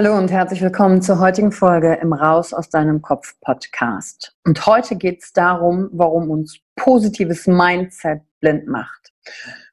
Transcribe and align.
Hallo 0.00 0.16
und 0.16 0.30
herzlich 0.30 0.62
willkommen 0.62 1.02
zur 1.02 1.18
heutigen 1.18 1.50
Folge 1.50 1.94
im 1.94 2.12
Raus 2.12 2.54
aus 2.54 2.70
deinem 2.70 3.02
Kopf 3.02 3.34
Podcast. 3.40 4.32
Und 4.46 4.64
heute 4.64 4.94
geht 4.94 5.24
es 5.24 5.32
darum, 5.32 5.88
warum 5.90 6.30
uns 6.30 6.60
positives 6.76 7.48
Mindset 7.48 8.20
blind 8.38 8.68
macht. 8.68 9.12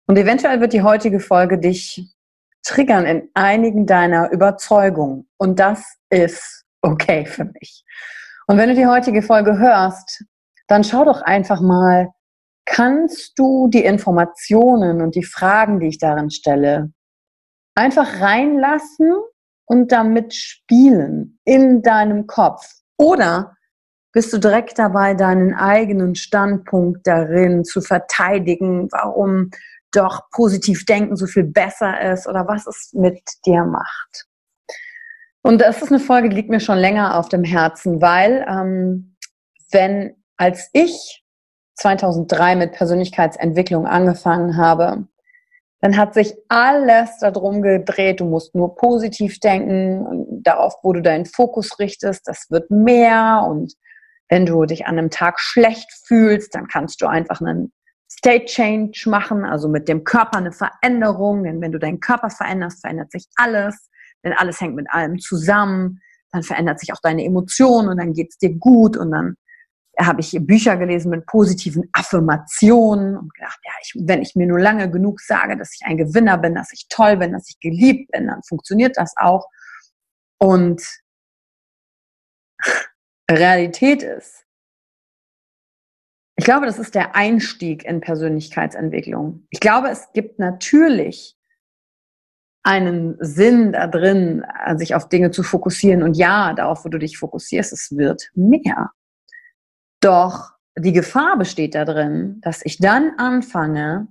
Und 0.08 0.18
eventuell 0.18 0.62
wird 0.62 0.74
die 0.74 0.82
heutige 0.82 1.20
Folge 1.20 1.60
dich 1.60 2.12
triggern 2.64 3.06
in 3.06 3.30
einigen 3.36 3.86
deiner 3.86 4.32
Überzeugungen. 4.32 5.30
Und 5.38 5.60
das 5.60 5.86
ist 6.10 6.66
okay 6.82 7.28
für 7.28 7.46
mich. 7.46 7.86
Und 8.48 8.58
wenn 8.58 8.70
du 8.70 8.74
die 8.74 8.88
heutige 8.88 9.22
Folge 9.22 9.60
hörst, 9.60 10.26
dann 10.66 10.84
schau 10.84 11.06
doch 11.06 11.22
einfach 11.22 11.62
mal, 11.62 12.10
kannst 12.66 13.38
du 13.38 13.68
die 13.68 13.86
Informationen 13.86 15.04
und 15.04 15.14
die 15.14 15.24
Fragen, 15.24 15.80
die 15.80 15.90
ich 15.90 16.00
darin 16.00 16.32
stelle, 16.32 16.92
einfach 17.76 18.22
reinlassen 18.22 19.14
und 19.66 19.92
damit 19.92 20.34
spielen 20.34 21.40
in 21.44 21.82
deinem 21.82 22.28
Kopf? 22.28 22.68
Oder 22.98 23.56
bist 24.12 24.32
du 24.32 24.38
direkt 24.38 24.80
dabei, 24.80 25.14
deinen 25.14 25.54
eigenen 25.54 26.16
Standpunkt 26.16 27.06
darin 27.06 27.66
zu 27.66 27.82
verteidigen, 27.82 28.88
warum 28.92 29.52
doch 29.92 30.30
positiv 30.32 30.86
denken 30.86 31.16
so 31.16 31.26
viel 31.26 31.44
besser 31.44 32.00
ist 32.14 32.28
oder 32.28 32.48
was 32.48 32.68
es 32.68 32.92
mit 32.94 33.22
dir 33.46 33.64
macht? 33.66 34.28
Und 35.42 35.62
das 35.62 35.82
ist 35.82 35.92
eine 35.92 36.00
Folge, 36.00 36.30
die 36.30 36.36
liegt 36.36 36.50
mir 36.50 36.60
schon 36.60 36.78
länger 36.78 37.20
auf 37.20 37.30
dem 37.30 37.44
Herzen, 37.44 38.02
weil 38.02 38.46
ähm, 38.50 39.16
wenn 39.72 40.16
als 40.38 40.70
ich 40.74 41.24
2003 41.76 42.56
mit 42.56 42.72
Persönlichkeitsentwicklung 42.72 43.86
angefangen 43.86 44.58
habe, 44.58 45.08
dann 45.86 45.98
hat 45.98 46.16
sich 46.16 46.34
alles 46.50 47.20
darum 47.20 47.62
gedreht. 47.62 48.20
Du 48.20 48.26
musst 48.26 48.56
nur 48.56 48.76
positiv 48.76 49.40
denken 49.40 50.42
darauf, 50.42 50.74
wo 50.82 50.94
du 50.94 51.02
deinen 51.04 51.28
Fokus 51.28 51.78
richtest, 51.78 52.28
das 52.28 52.48
wird 52.50 52.72
mehr. 52.72 53.46
Und 53.48 53.72
wenn 54.28 54.48
du 54.48 54.66
dich 54.66 54.88
an 54.88 54.98
einem 54.98 55.12
Tag 55.12 55.40
schlecht 55.40 55.88
fühlst, 56.08 56.56
dann 56.56 56.66
kannst 56.66 57.04
du 57.04 57.06
einfach 57.06 57.40
einen 57.40 57.72
State 58.12 58.46
Change 58.46 59.00
machen, 59.06 59.46
also 59.46 59.70
mit 59.70 59.88
dem 59.88 60.04
Körper 60.04 60.40
eine 60.40 60.54
Veränderung. 60.54 61.44
Denn 61.44 61.62
wenn 61.62 61.72
du 61.72 61.78
deinen 61.78 62.00
Körper 62.00 62.32
veränderst, 62.32 62.82
verändert 62.82 63.12
sich 63.12 63.28
alles. 63.36 63.92
Denn 64.24 64.34
alles 64.34 64.60
hängt 64.60 64.74
mit 64.74 64.90
allem 64.90 65.20
zusammen. 65.20 66.00
Dann 66.32 66.42
verändert 66.42 66.80
sich 66.80 66.94
auch 66.94 67.02
deine 67.04 67.24
Emotion 67.24 67.90
und 67.90 67.98
dann 67.98 68.14
geht 68.14 68.30
es 68.32 68.40
dir 68.40 68.58
gut 68.58 68.98
und 68.98 69.12
dann 69.12 69.36
habe 70.00 70.22
ich 70.22 70.38
Bücher 70.42 70.78
gelesen 70.78 71.10
mit 71.10 71.26
positiven 71.26 71.90
Affirmationen 71.94 73.18
und 73.18 73.34
gedacht, 73.34 73.60
ja, 73.64 73.72
ich, 73.82 73.94
wenn 73.96 74.22
ich 74.22 74.36
mir 74.36 74.48
nur 74.48 74.60
lange 74.60 74.90
genug 74.90 75.22
sage, 75.22 75.58
dass 75.58 75.74
ich 75.74 75.86
ein 75.86 75.98
Gewinner 75.98 76.38
bin, 76.38 76.56
dass 76.56 76.74
ich 76.74 76.88
toll 76.90 77.18
bin, 77.18 77.34
dass 77.34 77.50
ich 77.50 77.60
geliebt 77.60 78.12
bin, 78.12 78.28
dann 78.28 78.44
funktioniert 78.44 78.98
das 78.98 79.14
auch. 79.18 79.48
Und 80.38 80.82
Realität 83.30 84.04
ist, 84.04 84.46
ich 86.38 86.44
glaube, 86.44 86.66
das 86.66 86.80
ist 86.80 86.96
der 86.96 87.16
Einstieg 87.16 87.86
in 87.86 88.02
Persönlichkeitsentwicklung. 88.02 89.48
Ich 89.50 89.62
glaube, 89.62 89.90
es 89.90 90.12
gibt 90.14 90.38
natürlich 90.38 91.38
einen 92.64 93.16
Sinn 93.20 93.72
da 93.72 93.88
drin, 93.88 94.44
sich 94.76 94.96
auf 94.96 95.08
Dinge 95.08 95.32
zu 95.32 95.44
fokussieren. 95.44 96.04
Und 96.04 96.18
ja, 96.18 96.54
darauf, 96.54 96.84
wo 96.84 96.90
du 96.90 96.98
dich 96.98 97.18
fokussierst, 97.18 97.72
es 97.72 97.96
wird 97.96 98.30
mehr. 98.34 98.92
Doch 100.06 100.52
die 100.78 100.94
Gefahr 100.94 101.36
besteht 101.36 101.74
darin, 101.74 102.40
dass 102.42 102.64
ich 102.64 102.78
dann 102.78 103.18
anfange, 103.18 104.08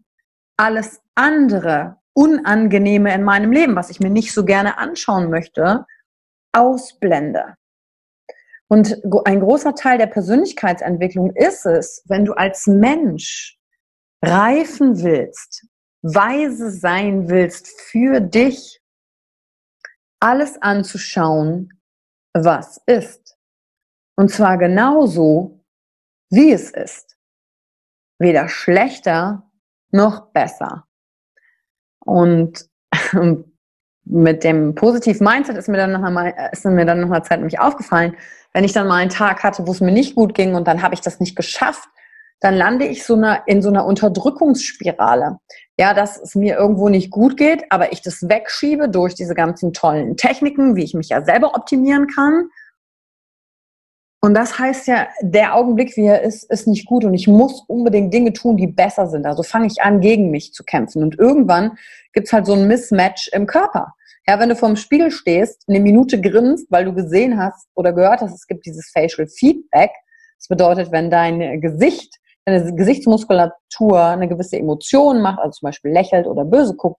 alles 0.56 1.00
andere 1.14 1.98
Unangenehme 2.14 3.14
in 3.14 3.22
meinem 3.22 3.52
Leben, 3.52 3.76
was 3.76 3.90
ich 3.90 4.00
mir 4.00 4.10
nicht 4.10 4.34
so 4.34 4.44
gerne 4.44 4.76
anschauen 4.76 5.30
möchte, 5.30 5.86
ausblende. 6.52 7.54
Und 8.66 9.00
ein 9.24 9.38
großer 9.38 9.76
Teil 9.76 9.98
der 9.98 10.08
Persönlichkeitsentwicklung 10.08 11.30
ist 11.36 11.64
es, 11.64 12.02
wenn 12.06 12.24
du 12.24 12.32
als 12.32 12.66
Mensch 12.66 13.56
reifen 14.20 15.00
willst, 15.00 15.68
weise 16.02 16.72
sein 16.72 17.28
willst 17.28 17.68
für 17.68 18.18
dich, 18.18 18.80
alles 20.18 20.60
anzuschauen, 20.60 21.80
was 22.32 22.80
ist. 22.86 23.38
Und 24.16 24.32
zwar 24.32 24.58
genauso, 24.58 25.63
wie 26.34 26.52
es 26.52 26.70
ist. 26.70 27.16
Weder 28.18 28.48
schlechter 28.48 29.50
noch 29.90 30.32
besser. 30.32 30.86
Und 32.04 32.68
mit 34.04 34.44
dem 34.44 34.74
positiven 34.74 35.26
Mindset 35.26 35.56
ist 35.56 35.68
mir 35.68 35.78
dann 35.78 35.92
noch 35.92 36.02
einmal, 36.02 36.34
ist 36.52 36.62
Zeit 36.62 37.38
nämlich 37.38 37.58
aufgefallen, 37.58 38.16
wenn 38.52 38.64
ich 38.64 38.72
dann 38.72 38.86
mal 38.86 38.96
einen 38.96 39.10
Tag 39.10 39.42
hatte, 39.42 39.66
wo 39.66 39.72
es 39.72 39.80
mir 39.80 39.92
nicht 39.92 40.14
gut 40.14 40.34
ging 40.34 40.54
und 40.54 40.68
dann 40.68 40.82
habe 40.82 40.94
ich 40.94 41.00
das 41.00 41.20
nicht 41.20 41.34
geschafft, 41.34 41.88
dann 42.40 42.54
lande 42.54 42.86
ich 42.86 43.04
so 43.04 43.14
eine, 43.14 43.42
in 43.46 43.62
so 43.62 43.70
einer 43.70 43.86
Unterdrückungsspirale. 43.86 45.38
Ja, 45.78 45.94
dass 45.94 46.20
es 46.20 46.34
mir 46.34 46.56
irgendwo 46.56 46.88
nicht 46.88 47.10
gut 47.10 47.36
geht, 47.36 47.64
aber 47.70 47.92
ich 47.92 48.02
das 48.02 48.28
wegschiebe 48.28 48.88
durch 48.88 49.14
diese 49.14 49.34
ganzen 49.34 49.72
tollen 49.72 50.16
Techniken, 50.16 50.76
wie 50.76 50.84
ich 50.84 50.94
mich 50.94 51.08
ja 51.08 51.24
selber 51.24 51.54
optimieren 51.54 52.06
kann. 52.06 52.50
Und 54.24 54.32
das 54.32 54.58
heißt 54.58 54.86
ja, 54.86 55.08
der 55.20 55.54
Augenblick, 55.54 55.98
wie 55.98 56.06
er 56.06 56.22
ist, 56.22 56.50
ist 56.50 56.66
nicht 56.66 56.86
gut 56.86 57.04
und 57.04 57.12
ich 57.12 57.28
muss 57.28 57.62
unbedingt 57.66 58.14
Dinge 58.14 58.32
tun, 58.32 58.56
die 58.56 58.66
besser 58.66 59.06
sind. 59.06 59.26
Also 59.26 59.42
fange 59.42 59.66
ich 59.66 59.82
an, 59.82 60.00
gegen 60.00 60.30
mich 60.30 60.54
zu 60.54 60.64
kämpfen. 60.64 61.02
Und 61.02 61.18
irgendwann 61.18 61.76
gibt's 62.14 62.32
halt 62.32 62.46
so 62.46 62.54
ein 62.54 62.66
Mismatch 62.66 63.28
im 63.34 63.46
Körper. 63.46 63.92
Ja, 64.26 64.40
wenn 64.40 64.48
du 64.48 64.56
vorm 64.56 64.76
Spiegel 64.76 65.10
stehst, 65.10 65.64
eine 65.68 65.78
Minute 65.78 66.18
grinst, 66.22 66.68
weil 66.70 66.86
du 66.86 66.94
gesehen 66.94 67.38
hast 67.38 67.68
oder 67.74 67.92
gehört 67.92 68.22
hast, 68.22 68.32
es 68.32 68.46
gibt 68.46 68.64
dieses 68.64 68.90
Facial 68.92 69.28
Feedback. 69.28 69.90
Das 70.38 70.48
bedeutet, 70.48 70.90
wenn 70.90 71.10
dein 71.10 71.60
Gesicht 71.60 72.16
deine 72.46 72.74
Gesichtsmuskulatur 72.74 74.04
eine 74.04 74.26
gewisse 74.26 74.56
Emotion 74.56 75.20
macht, 75.20 75.38
also 75.38 75.50
zum 75.50 75.66
Beispiel 75.66 75.92
lächelt 75.92 76.26
oder 76.26 76.46
böse 76.46 76.74
guckt, 76.76 76.98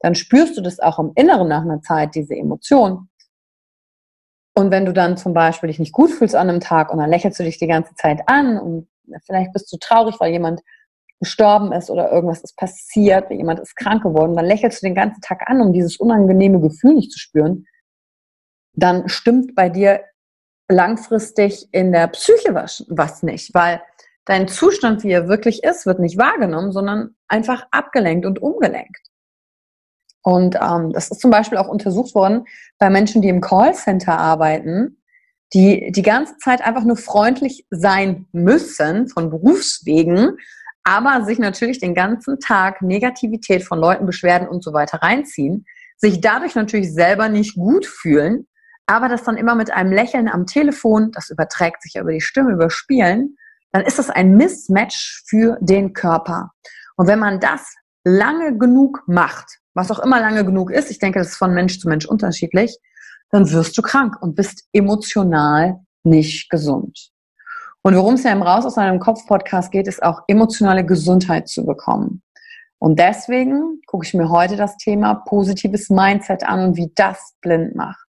dann 0.00 0.14
spürst 0.14 0.56
du 0.56 0.62
das 0.62 0.80
auch 0.80 0.98
im 0.98 1.12
Inneren 1.16 1.48
nach 1.48 1.64
einer 1.64 1.82
Zeit, 1.82 2.14
diese 2.14 2.34
Emotion. 2.34 3.10
Und 4.54 4.70
wenn 4.70 4.84
du 4.84 4.92
dann 4.92 5.16
zum 5.16 5.32
Beispiel 5.32 5.68
dich 5.68 5.78
nicht 5.78 5.92
gut 5.92 6.10
fühlst 6.10 6.34
an 6.34 6.48
einem 6.48 6.60
Tag 6.60 6.92
und 6.92 6.98
dann 6.98 7.10
lächelst 7.10 7.38
du 7.38 7.44
dich 7.44 7.58
die 7.58 7.66
ganze 7.66 7.94
Zeit 7.94 8.20
an 8.26 8.58
und 8.58 8.88
vielleicht 9.24 9.52
bist 9.52 9.72
du 9.72 9.78
traurig, 9.78 10.20
weil 10.20 10.32
jemand 10.32 10.60
gestorben 11.20 11.72
ist 11.72 11.88
oder 11.88 12.10
irgendwas 12.10 12.40
ist 12.42 12.56
passiert, 12.56 13.30
jemand 13.30 13.60
ist 13.60 13.76
krank 13.76 14.02
geworden, 14.02 14.36
dann 14.36 14.44
lächelst 14.44 14.82
du 14.82 14.86
den 14.86 14.94
ganzen 14.94 15.20
Tag 15.20 15.48
an, 15.48 15.60
um 15.60 15.72
dieses 15.72 15.96
unangenehme 15.96 16.60
Gefühl 16.60 16.94
nicht 16.94 17.12
zu 17.12 17.18
spüren, 17.18 17.66
dann 18.74 19.08
stimmt 19.08 19.54
bei 19.54 19.68
dir 19.68 20.02
langfristig 20.68 21.68
in 21.72 21.92
der 21.92 22.08
Psyche 22.08 22.54
was, 22.54 22.84
was 22.88 23.22
nicht, 23.22 23.54
weil 23.54 23.82
dein 24.24 24.48
Zustand, 24.48 25.04
wie 25.04 25.12
er 25.12 25.28
wirklich 25.28 25.62
ist, 25.62 25.86
wird 25.86 26.00
nicht 26.00 26.18
wahrgenommen, 26.18 26.72
sondern 26.72 27.14
einfach 27.28 27.66
abgelenkt 27.70 28.26
und 28.26 28.40
umgelenkt. 28.40 29.11
Und 30.22 30.56
ähm, 30.56 30.92
das 30.92 31.10
ist 31.10 31.20
zum 31.20 31.30
Beispiel 31.30 31.58
auch 31.58 31.68
untersucht 31.68 32.14
worden 32.14 32.44
bei 32.78 32.90
Menschen, 32.90 33.22
die 33.22 33.28
im 33.28 33.40
Callcenter 33.40 34.18
arbeiten, 34.18 35.02
die 35.52 35.90
die 35.92 36.02
ganze 36.02 36.36
Zeit 36.38 36.62
einfach 36.62 36.84
nur 36.84 36.96
freundlich 36.96 37.66
sein 37.70 38.26
müssen 38.32 39.08
von 39.08 39.30
Berufswegen, 39.30 40.36
aber 40.84 41.24
sich 41.24 41.38
natürlich 41.38 41.78
den 41.78 41.94
ganzen 41.94 42.40
Tag 42.40 42.82
Negativität 42.82 43.62
von 43.64 43.78
Leuten, 43.78 44.06
Beschwerden 44.06 44.48
und 44.48 44.64
so 44.64 44.72
weiter 44.72 44.98
reinziehen, 44.98 45.66
sich 45.96 46.20
dadurch 46.20 46.54
natürlich 46.54 46.92
selber 46.92 47.28
nicht 47.28 47.54
gut 47.54 47.86
fühlen, 47.86 48.46
aber 48.86 49.08
das 49.08 49.22
dann 49.24 49.36
immer 49.36 49.54
mit 49.54 49.70
einem 49.70 49.92
Lächeln 49.92 50.28
am 50.28 50.46
Telefon, 50.46 51.12
das 51.12 51.30
überträgt 51.30 51.82
sich 51.82 51.94
ja 51.94 52.02
über 52.02 52.12
die 52.12 52.20
Stimme, 52.20 52.52
überspielen 52.52 53.36
dann 53.72 53.84
ist 53.84 53.98
das 53.98 54.10
ein 54.10 54.36
Mismatch 54.36 55.24
für 55.26 55.56
den 55.60 55.94
Körper. 55.94 56.52
Und 56.96 57.08
wenn 57.08 57.18
man 57.18 57.40
das 57.40 57.74
lange 58.04 58.56
genug 58.56 59.02
macht, 59.06 59.58
was 59.74 59.90
auch 59.90 60.00
immer 60.00 60.20
lange 60.20 60.44
genug 60.44 60.70
ist, 60.70 60.90
ich 60.90 60.98
denke, 60.98 61.18
das 61.18 61.28
ist 61.28 61.36
von 61.36 61.54
Mensch 61.54 61.78
zu 61.78 61.88
Mensch 61.88 62.06
unterschiedlich, 62.06 62.78
dann 63.30 63.50
wirst 63.50 63.76
du 63.78 63.82
krank 63.82 64.20
und 64.20 64.34
bist 64.34 64.68
emotional 64.72 65.80
nicht 66.04 66.50
gesund. 66.50 67.10
Und 67.82 67.96
worum 67.96 68.14
es 68.14 68.22
ja 68.22 68.32
im 68.32 68.42
Raus 68.42 68.64
aus 68.64 68.78
einem 68.78 69.00
Kopf-Podcast 69.00 69.72
geht, 69.72 69.88
ist 69.88 70.02
auch 70.02 70.22
emotionale 70.28 70.84
Gesundheit 70.84 71.48
zu 71.48 71.64
bekommen. 71.64 72.22
Und 72.78 72.98
deswegen 72.98 73.80
gucke 73.86 74.06
ich 74.06 74.14
mir 74.14 74.28
heute 74.28 74.56
das 74.56 74.76
Thema 74.76 75.14
positives 75.14 75.88
Mindset 75.88 76.44
an 76.44 76.68
und 76.68 76.76
wie 76.76 76.92
das 76.94 77.34
blind 77.40 77.74
macht. 77.74 78.06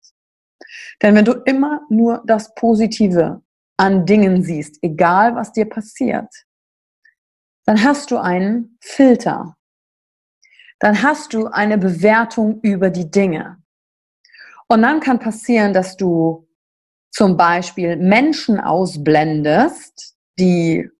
Denn 1.02 1.14
wenn 1.14 1.24
du 1.24 1.32
immer 1.44 1.80
nur 1.88 2.22
das 2.26 2.54
Positive 2.54 3.42
an 3.76 4.06
Dingen 4.06 4.42
siehst, 4.42 4.78
egal 4.82 5.34
was 5.34 5.52
dir 5.52 5.68
passiert, 5.68 6.28
dann 7.64 7.82
hast 7.82 8.10
du 8.10 8.18
einen 8.18 8.76
Filter. 8.80 9.56
Dann 10.80 11.02
hast 11.02 11.34
du 11.34 11.46
eine 11.46 11.78
Bewertung 11.78 12.60
über 12.62 12.90
die 12.90 13.10
Dinge. 13.10 13.62
Und 14.66 14.82
dann 14.82 15.00
kann 15.00 15.18
passieren, 15.18 15.72
dass 15.72 15.96
du 15.96 16.48
zum 17.10 17.36
Beispiel 17.36 17.96
Menschen 17.96 18.60
ausblendest, 18.60 20.16
die 20.38 20.90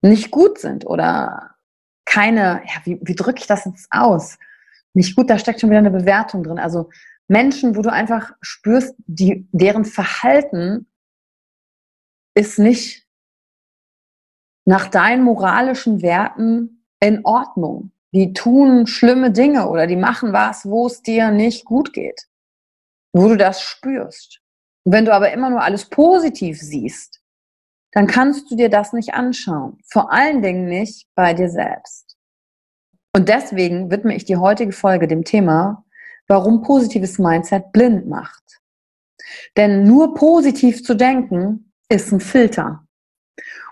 nicht 0.00 0.30
gut 0.30 0.58
sind 0.58 0.86
oder 0.86 1.56
keine, 2.04 2.62
ja, 2.64 2.80
wie, 2.84 2.98
wie 3.02 3.14
drücke 3.14 3.40
ich 3.40 3.46
das 3.46 3.64
jetzt 3.64 3.88
aus? 3.90 4.38
Nicht 4.94 5.16
gut, 5.16 5.28
da 5.28 5.38
steckt 5.38 5.60
schon 5.60 5.70
wieder 5.70 5.80
eine 5.80 5.90
Bewertung 5.90 6.42
drin. 6.42 6.58
Also 6.58 6.88
Menschen, 7.26 7.76
wo 7.76 7.82
du 7.82 7.92
einfach 7.92 8.32
spürst, 8.40 8.94
die, 9.06 9.46
deren 9.52 9.84
Verhalten 9.84 10.86
ist 12.34 12.58
nicht 12.58 13.06
nach 14.64 14.88
deinen 14.88 15.24
moralischen 15.24 16.00
Werten 16.00 16.84
in 17.00 17.24
Ordnung. 17.24 17.92
Die 18.12 18.32
tun 18.32 18.86
schlimme 18.86 19.32
Dinge 19.32 19.68
oder 19.68 19.86
die 19.86 19.96
machen 19.96 20.32
was, 20.32 20.64
wo 20.64 20.86
es 20.86 21.02
dir 21.02 21.30
nicht 21.30 21.64
gut 21.64 21.92
geht, 21.92 22.26
wo 23.12 23.28
du 23.28 23.36
das 23.36 23.60
spürst. 23.60 24.40
Und 24.84 24.92
wenn 24.92 25.04
du 25.04 25.12
aber 25.12 25.32
immer 25.32 25.50
nur 25.50 25.62
alles 25.62 25.88
positiv 25.90 26.60
siehst, 26.60 27.20
dann 27.92 28.06
kannst 28.06 28.50
du 28.50 28.56
dir 28.56 28.70
das 28.70 28.92
nicht 28.92 29.14
anschauen. 29.14 29.78
Vor 29.90 30.12
allen 30.12 30.42
Dingen 30.42 30.66
nicht 30.66 31.08
bei 31.14 31.34
dir 31.34 31.50
selbst. 31.50 32.16
Und 33.14 33.28
deswegen 33.28 33.90
widme 33.90 34.14
ich 34.14 34.24
die 34.24 34.36
heutige 34.36 34.72
Folge 34.72 35.08
dem 35.08 35.24
Thema, 35.24 35.84
warum 36.26 36.62
positives 36.62 37.18
Mindset 37.18 37.72
blind 37.72 38.06
macht. 38.06 38.60
Denn 39.56 39.84
nur 39.84 40.14
positiv 40.14 40.84
zu 40.84 40.94
denken 40.94 41.72
ist 41.88 42.12
ein 42.12 42.20
Filter. 42.20 42.86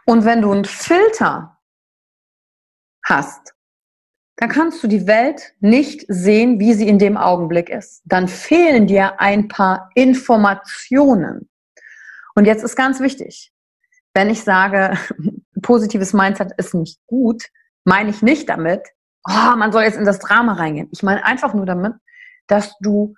Und 0.07 0.25
wenn 0.25 0.43
du 0.43 0.51
einen 0.51 0.65
Filter 0.65 1.59
hast, 3.05 3.56
dann 4.37 4.51
kannst 4.51 4.83
du 4.83 4.87
die 4.87 5.07
Welt 5.07 5.55
nicht 5.61 6.05
sehen, 6.09 6.61
wie 6.61 6.75
sie 6.75 6.89
in 6.89 6.99
dem 6.99 7.17
Augenblick 7.17 7.71
ist. 7.71 8.03
Dann 8.05 8.29
fehlen 8.29 8.87
dir 8.87 9.21
ein 9.21 9.49
paar 9.49 9.91
Informationen. 9.95 11.49
Und 12.35 12.45
jetzt 12.45 12.63
ist 12.63 12.77
ganz 12.77 13.01
wichtig, 13.01 13.53
wenn 14.15 14.29
ich 14.29 14.43
sage, 14.43 14.99
positives 15.63 16.13
Mindset 16.13 16.53
ist 16.59 16.75
nicht 16.75 17.01
gut, 17.07 17.45
meine 17.85 18.11
ich 18.11 18.23
nicht 18.23 18.49
damit, 18.49 18.83
oh, 19.27 19.57
man 19.57 19.73
soll 19.73 19.85
jetzt 19.85 19.97
in 19.97 20.05
das 20.05 20.19
Drama 20.19 20.53
reingehen. 20.55 20.89
Ich 20.93 21.03
meine 21.03 21.25
einfach 21.25 21.55
nur 21.55 21.67
damit, 21.67 21.95
dass 22.47 22.77
du 22.81 23.15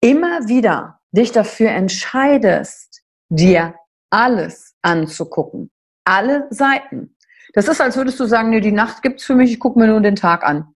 immer 0.00 0.46
wieder 0.48 1.00
dich 1.10 1.32
dafür 1.32 1.70
entscheidest, 1.70 3.02
dir 3.28 3.74
alles 4.10 4.74
anzugucken. 4.82 5.70
Alle 6.04 6.46
Seiten. 6.50 7.16
Das 7.54 7.68
ist, 7.68 7.80
als 7.80 7.96
würdest 7.96 8.20
du 8.20 8.26
sagen, 8.26 8.50
nee, 8.50 8.60
die 8.60 8.72
Nacht 8.72 9.02
gibt's 9.02 9.24
für 9.24 9.34
mich, 9.34 9.52
ich 9.52 9.60
gucke 9.60 9.78
mir 9.78 9.86
nur 9.86 10.00
den 10.00 10.16
Tag 10.16 10.44
an. 10.44 10.74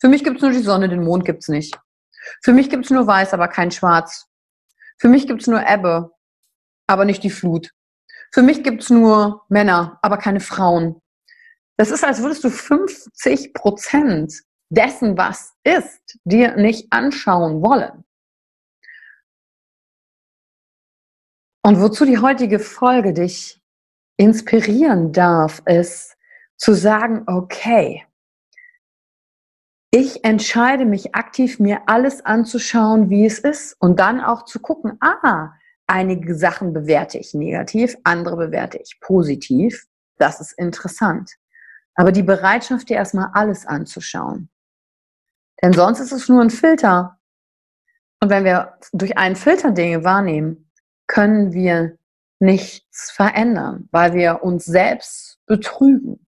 Für 0.00 0.08
mich 0.08 0.24
gibt's 0.24 0.42
nur 0.42 0.50
die 0.50 0.58
Sonne, 0.58 0.88
den 0.88 1.04
Mond 1.04 1.24
gibt's 1.24 1.48
nicht. 1.48 1.78
Für 2.42 2.52
mich 2.52 2.70
gibt's 2.70 2.90
nur 2.90 3.06
weiß, 3.06 3.34
aber 3.34 3.48
kein 3.48 3.70
schwarz. 3.70 4.26
Für 4.98 5.08
mich 5.08 5.26
gibt's 5.26 5.46
nur 5.46 5.66
Ebbe, 5.66 6.12
aber 6.86 7.04
nicht 7.04 7.22
die 7.22 7.30
Flut. 7.30 7.70
Für 8.32 8.42
mich 8.42 8.62
gibt's 8.62 8.90
nur 8.90 9.44
Männer, 9.48 9.98
aber 10.02 10.18
keine 10.18 10.40
Frauen. 10.40 11.00
Das 11.76 11.90
ist, 11.90 12.04
als 12.04 12.20
würdest 12.20 12.44
du 12.44 12.50
50 12.50 13.54
Prozent 13.54 14.42
dessen, 14.68 15.16
was 15.16 15.54
ist, 15.64 16.18
dir 16.24 16.56
nicht 16.56 16.92
anschauen 16.92 17.62
wollen. 17.62 18.04
Und 21.62 21.80
wozu 21.80 22.04
die 22.04 22.18
heutige 22.18 22.58
Folge 22.58 23.12
dich 23.12 23.59
inspirieren 24.20 25.12
darf, 25.12 25.62
ist 25.64 26.14
zu 26.58 26.74
sagen, 26.74 27.22
okay, 27.26 28.04
ich 29.90 30.24
entscheide 30.24 30.84
mich 30.84 31.14
aktiv, 31.14 31.58
mir 31.58 31.80
alles 31.86 32.22
anzuschauen, 32.26 33.08
wie 33.08 33.24
es 33.24 33.38
ist 33.38 33.76
und 33.80 33.98
dann 33.98 34.20
auch 34.20 34.44
zu 34.44 34.60
gucken, 34.60 34.98
ah, 35.00 35.54
einige 35.86 36.34
Sachen 36.34 36.74
bewerte 36.74 37.16
ich 37.16 37.32
negativ, 37.32 37.96
andere 38.04 38.36
bewerte 38.36 38.76
ich 38.76 39.00
positiv. 39.00 39.86
Das 40.18 40.38
ist 40.38 40.52
interessant. 40.52 41.32
Aber 41.94 42.12
die 42.12 42.22
Bereitschaft, 42.22 42.90
dir 42.90 42.98
erstmal 42.98 43.30
alles 43.32 43.64
anzuschauen. 43.64 44.50
Denn 45.62 45.72
sonst 45.72 45.98
ist 45.98 46.12
es 46.12 46.28
nur 46.28 46.42
ein 46.42 46.50
Filter. 46.50 47.18
Und 48.20 48.28
wenn 48.28 48.44
wir 48.44 48.74
durch 48.92 49.16
einen 49.16 49.34
Filter 49.34 49.70
Dinge 49.70 50.04
wahrnehmen, 50.04 50.70
können 51.06 51.54
wir 51.54 51.96
nichts 52.40 53.10
verändern, 53.10 53.88
weil 53.92 54.14
wir 54.14 54.42
uns 54.42 54.64
selbst 54.64 55.38
betrügen. 55.46 56.26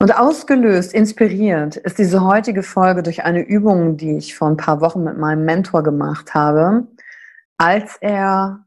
Und 0.00 0.16
ausgelöst, 0.16 0.94
inspiriert 0.94 1.76
ist 1.76 1.98
diese 1.98 2.22
heutige 2.24 2.62
Folge 2.62 3.02
durch 3.02 3.24
eine 3.24 3.40
Übung, 3.40 3.96
die 3.96 4.16
ich 4.16 4.36
vor 4.36 4.48
ein 4.48 4.56
paar 4.56 4.80
Wochen 4.80 5.02
mit 5.02 5.18
meinem 5.18 5.44
Mentor 5.44 5.82
gemacht 5.82 6.34
habe, 6.34 6.86
als 7.56 7.96
er 8.00 8.64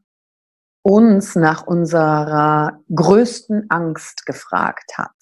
uns 0.82 1.34
nach 1.34 1.66
unserer 1.66 2.80
größten 2.94 3.70
Angst 3.70 4.26
gefragt 4.26 4.98
hat. 4.98 5.14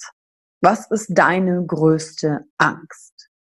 Was 0.63 0.91
ist 0.91 1.11
deine 1.11 1.65
größte 1.65 2.45
Angst? 2.59 3.31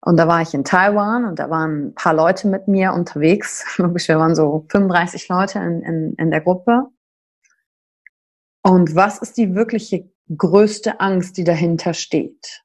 Und 0.00 0.16
da 0.16 0.28
war 0.28 0.42
ich 0.42 0.54
in 0.54 0.64
Taiwan 0.64 1.24
und 1.24 1.38
da 1.38 1.48
waren 1.50 1.88
ein 1.88 1.94
paar 1.94 2.14
Leute 2.14 2.48
mit 2.48 2.68
mir 2.68 2.92
unterwegs. 2.92 3.64
Wir 3.78 4.18
waren 4.18 4.34
so 4.34 4.66
35 4.68 5.28
Leute 5.28 5.58
in, 5.58 5.82
in, 5.82 6.14
in 6.14 6.30
der 6.30 6.40
Gruppe. 6.40 6.88
Und 8.66 8.94
was 8.94 9.18
ist 9.18 9.36
die 9.36 9.54
wirkliche 9.54 10.10
größte 10.34 10.98
Angst, 10.98 11.36
die 11.36 11.44
dahinter 11.44 11.92
steht? 11.92 12.62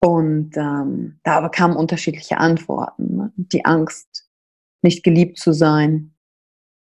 Und 0.00 0.56
ähm, 0.56 1.20
da 1.22 1.40
bekamen 1.40 1.76
unterschiedliche 1.76 2.38
Antworten. 2.38 3.16
Ne? 3.16 3.32
Die 3.36 3.64
Angst, 3.64 4.26
nicht 4.80 5.04
geliebt 5.04 5.38
zu 5.38 5.52
sein, 5.52 6.14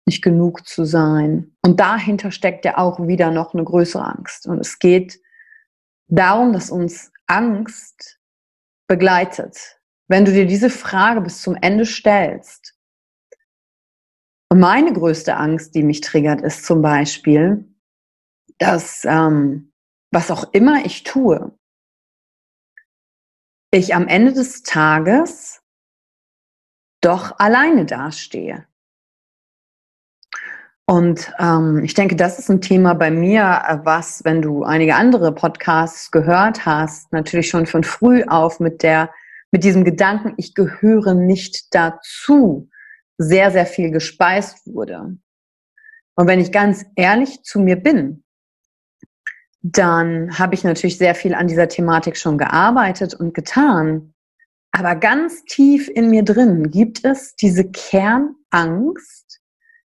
nicht 0.06 0.24
genug 0.24 0.66
zu 0.68 0.86
sein. 0.86 1.56
Und 1.62 1.80
dahinter 1.80 2.32
steckt 2.32 2.66
ja 2.66 2.78
auch 2.78 3.06
wieder 3.08 3.30
noch 3.32 3.54
eine 3.54 3.64
größere 3.64 4.06
Angst. 4.06 4.48
Und 4.48 4.60
es 4.60 4.80
geht 4.80 5.20
darum, 6.08 6.54
dass 6.54 6.70
uns 6.70 7.12
Angst 7.28 8.20
begleitet. 8.88 9.80
Wenn 10.08 10.24
du 10.24 10.32
dir 10.32 10.46
diese 10.46 10.70
Frage 10.70 11.22
bis 11.22 11.42
zum 11.42 11.56
Ende 11.56 11.86
stellst, 11.86 12.69
und 14.50 14.60
meine 14.60 14.92
größte 14.94 15.36
Angst, 15.36 15.76
die 15.76 15.84
mich 15.84 16.02
triggert, 16.02 16.42
ist 16.42 16.66
zum 16.66 16.82
Beispiel, 16.82 17.66
dass 18.58 19.06
ähm, 19.06 19.72
was 20.12 20.32
auch 20.32 20.52
immer 20.54 20.86
ich 20.86 21.04
tue, 21.04 21.52
ich 23.72 23.94
am 23.94 24.08
Ende 24.08 24.34
des 24.34 24.64
Tages 24.64 25.62
doch 27.02 27.38
alleine 27.40 27.86
dastehe. 27.86 28.66
Und 30.88 31.32
ähm, 31.38 31.84
ich 31.84 31.94
denke, 31.94 32.16
das 32.16 32.40
ist 32.40 32.50
ein 32.50 32.62
Thema 32.62 32.96
bei 32.96 33.12
mir, 33.12 33.62
äh, 33.68 33.78
was, 33.84 34.24
wenn 34.26 34.42
du 34.42 34.64
einige 34.64 34.96
andere 34.96 35.36
Podcasts 35.36 36.10
gehört 36.10 36.66
hast, 36.66 37.14
natürlich 37.14 37.48
schon 37.48 37.68
von 37.68 37.84
früh 37.84 38.24
auf 38.24 38.60
mit 38.60 38.82
der, 38.82 39.12
mit 39.52 39.64
diesem 39.64 39.84
Gedanken, 39.84 40.34
ich 40.38 40.56
gehöre 40.56 41.14
nicht 41.14 41.76
dazu, 41.76 42.72
sehr, 43.20 43.52
sehr 43.52 43.66
viel 43.66 43.92
gespeist 43.92 44.66
wurde. 44.66 45.18
Und 46.16 46.28
wenn 46.28 46.40
ich 46.40 46.52
ganz 46.52 46.86
ehrlich 46.96 47.44
zu 47.44 47.60
mir 47.60 47.76
bin, 47.76 48.24
dann 49.62 50.40
habe 50.40 50.56
ich 50.56 50.64
natürlich 50.64 50.98
sehr 50.98 51.14
viel 51.16 51.34
an 51.34 51.48
dieser 51.48 51.68
Thematik 51.68 52.18
schon 52.18 52.38
gearbeitet 52.38 53.14
und 53.14 53.34
getan. 53.34 54.14
Aber 54.72 54.96
ganz 54.96 55.44
tief 55.44 55.90
in 55.90 56.10
mir 56.10 56.24
drin 56.24 56.72
gibt 56.72 57.04
es 57.04 57.36
diese 57.36 57.70
Kernangst, 57.70 59.42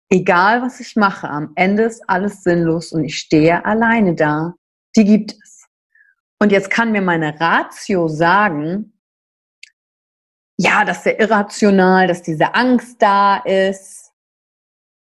egal 0.09 0.63
was 0.63 0.81
ich 0.81 0.97
mache, 0.97 1.29
am 1.29 1.53
Ende 1.57 1.83
ist 1.83 2.03
alles 2.09 2.43
sinnlos 2.43 2.93
und 2.93 3.05
ich 3.05 3.19
stehe 3.19 3.65
alleine 3.67 4.15
da. 4.15 4.55
Die 4.97 5.05
gibt 5.05 5.33
es. 5.33 5.67
Und 6.39 6.53
jetzt 6.53 6.71
kann 6.71 6.93
mir 6.93 7.03
meine 7.03 7.39
Ratio 7.39 8.09
sagen, 8.09 8.95
ja, 10.63 10.85
das 10.85 10.99
ist 10.99 11.07
ja 11.07 11.13
irrational, 11.21 12.07
dass 12.07 12.21
diese 12.21 12.55
Angst 12.55 13.01
da 13.01 13.39
ist. 13.39 14.13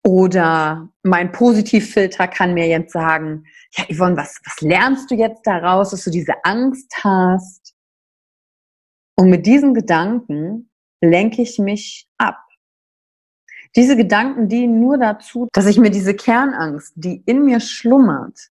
Oder 0.05 0.89
mein 1.05 1.31
Positivfilter 1.31 2.27
kann 2.27 2.55
mir 2.55 2.67
jetzt 2.67 2.93
sagen, 2.93 3.47
ja, 3.71 3.85
Yvonne, 3.89 4.17
was, 4.17 4.41
was 4.45 4.61
lernst 4.61 5.11
du 5.13 5.15
jetzt 5.15 5.47
daraus, 5.47 5.93
dass 5.93 6.03
du 6.03 6.11
diese 6.11 6.45
Angst 6.45 6.93
hast? 7.05 7.73
Und 9.17 9.31
mit 9.31 9.47
diesen 9.47 9.75
Gedanken 9.75 10.71
lenke 11.01 11.43
ich 11.43 11.61
mich 11.61 12.09
ab. 12.19 12.41
Diese 13.77 13.97
Gedanken 13.97 14.49
dienen 14.49 14.81
nur 14.81 14.99
dazu, 14.99 15.49
dass 15.53 15.67
ich 15.67 15.79
mir 15.79 15.91
diese 15.91 16.15
Kernangst, 16.15 16.95
die 16.97 17.23
in 17.27 17.45
mir 17.45 17.61
schlummert, 17.61 18.51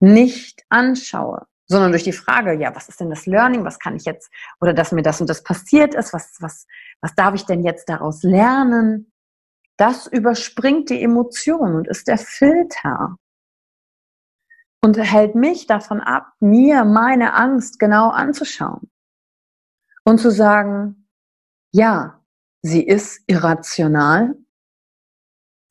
nicht 0.00 0.64
anschaue, 0.70 1.46
sondern 1.72 1.90
durch 1.90 2.04
die 2.04 2.12
Frage, 2.12 2.52
ja, 2.54 2.74
was 2.76 2.88
ist 2.88 3.00
denn 3.00 3.10
das 3.10 3.26
Learning? 3.26 3.64
Was 3.64 3.80
kann 3.80 3.96
ich 3.96 4.04
jetzt, 4.04 4.30
oder 4.60 4.72
dass 4.72 4.92
mir 4.92 5.02
das 5.02 5.20
und 5.20 5.28
das 5.28 5.42
passiert 5.42 5.94
ist, 5.94 6.12
was, 6.12 6.36
was, 6.40 6.66
was 7.00 7.14
darf 7.16 7.34
ich 7.34 7.44
denn 7.44 7.64
jetzt 7.64 7.88
daraus 7.88 8.22
lernen? 8.22 9.12
Das 9.76 10.06
überspringt 10.06 10.90
die 10.90 11.02
Emotion 11.02 11.74
und 11.74 11.88
ist 11.88 12.06
der 12.06 12.18
Filter 12.18 13.16
und 14.84 14.98
hält 14.98 15.34
mich 15.34 15.66
davon 15.66 16.00
ab, 16.00 16.32
mir 16.40 16.84
meine 16.84 17.34
Angst 17.34 17.78
genau 17.78 18.10
anzuschauen 18.10 18.90
und 20.04 20.18
zu 20.18 20.30
sagen, 20.30 21.08
ja, 21.72 22.22
sie 22.62 22.84
ist 22.84 23.22
irrational, 23.26 24.36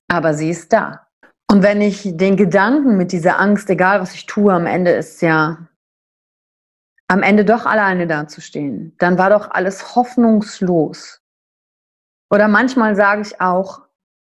aber 0.10 0.34
sie 0.34 0.50
ist 0.50 0.74
da. 0.74 1.08
Und 1.51 1.63
wenn 1.63 1.81
ich 1.81 2.15
den 2.15 2.38
Gedanken 2.38 2.98
mit 2.98 3.12
dieser 3.12 3.39
Angst, 3.39 3.70
egal 3.70 4.01
was 4.01 4.13
ich 4.13 4.25
tue, 4.25 4.53
am 4.53 4.65
Ende 4.65 4.91
ist 4.91 5.22
ja 5.22 5.67
am 7.12 7.24
Ende 7.24 7.44
doch 7.44 7.65
alleine 7.65 8.08
dazustehen, 8.08 8.96
dann 8.98 9.18
war 9.18 9.30
doch 9.30 9.51
alles 9.51 9.98
hoffnungslos. 9.98 11.22
Oder 12.30 12.48
manchmal 12.48 12.96
sage 12.96 13.22
ich 13.24 13.41
auch, 13.41 13.82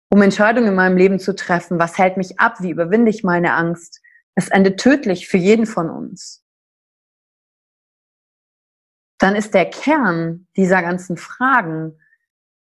um 0.09 0.23
Entscheidungen 0.23 0.69
in 0.69 0.77
meinem 0.77 0.97
Leben 0.97 1.19
zu 1.19 1.35
treffen, 1.35 1.81
was 1.81 1.99
hält 1.99 2.17
mich 2.17 2.39
ab, 2.39 2.61
wie 2.61 2.71
überwinde 2.71 3.11
ich 3.11 3.25
meine 3.25 3.55
Angst, 3.55 4.01
es 4.37 4.47
endet 4.51 4.79
tödlich 4.79 5.27
für 5.27 5.37
jeden 5.37 5.67
von 5.67 5.91
uns. 5.91 6.45
Dann 9.19 9.35
ist 9.35 9.55
der 9.55 9.69
Kern 9.69 10.47
dieser 10.57 10.81
ganzen 10.81 11.17
Fragen, 11.17 11.99